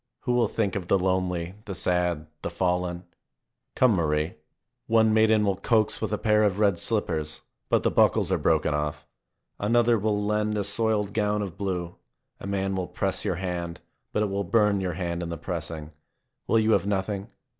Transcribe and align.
Who 0.21 0.33
will 0.33 0.47
think 0.47 0.75
of 0.75 0.87
the 0.87 0.97
lonely, 0.97 1.53
the 1.65 1.75
sad, 1.75 2.25
the 2.41 2.49
fallen? 2.49 3.03
Come, 3.75 3.91
Marie. 3.95 4.33
One 4.87 5.13
maiden 5.13 5.45
will 5.45 5.57
coax 5.57 6.01
with 6.01 6.11
a 6.11 6.17
pair 6.17 6.41
of 6.41 6.59
red 6.59 6.79
slippers, 6.79 7.43
but 7.69 7.83
the 7.83 7.91
buckles 7.91 8.31
are 8.31 8.39
broken 8.39 8.73
off. 8.73 9.05
Another 9.59 9.99
will 9.99 10.25
lend 10.25 10.57
a 10.57 10.63
soiled 10.63 11.13
gown 11.13 11.43
of 11.43 11.55
blue. 11.55 11.97
A 12.39 12.47
man 12.47 12.75
will 12.75 12.87
press 12.87 13.23
your 13.23 13.35
hand, 13.35 13.79
but 14.11 14.23
it 14.23 14.29
will 14.31 14.43
burn 14.43 14.81
your 14.81 14.93
hand 14.93 15.21
in 15.21 15.29
the 15.29 15.37
pressing. 15.37 15.91
Will 16.47 16.57
you 16.57 16.71
have 16.71 16.87
nothing 16.87 17.27